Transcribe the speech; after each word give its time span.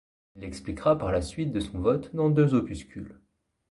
Il 0.35 0.41
s'expliquera 0.41 0.97
par 0.97 1.11
la 1.11 1.21
suite 1.21 1.51
de 1.51 1.59
son 1.59 1.77
vote 1.79 2.15
dans 2.15 2.31
deux 2.31 2.55
opuscules. 2.55 3.19